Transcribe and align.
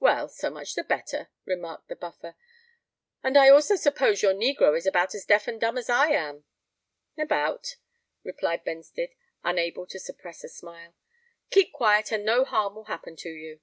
"Well—so 0.00 0.50
much 0.50 0.74
the 0.74 0.82
better," 0.82 1.30
remarked 1.44 1.86
the 1.86 1.94
Buffer. 1.94 2.34
"And 3.22 3.36
I 3.36 3.50
also 3.50 3.76
suppose 3.76 4.20
your 4.20 4.34
negro 4.34 4.76
is 4.76 4.84
about 4.84 5.14
as 5.14 5.24
deaf 5.24 5.46
and 5.46 5.60
dumb 5.60 5.78
as 5.78 5.88
I 5.88 6.08
am?" 6.08 6.44
"About," 7.16 7.76
replied 8.24 8.64
Benstead, 8.64 9.14
unable 9.44 9.86
to 9.86 10.00
suppress 10.00 10.42
a 10.42 10.48
smile. 10.48 10.96
"Keep 11.50 11.72
quiet, 11.72 12.10
and 12.10 12.24
no 12.24 12.44
harm 12.44 12.74
will 12.74 12.86
happen 12.86 13.14
to 13.18 13.30
you." 13.30 13.60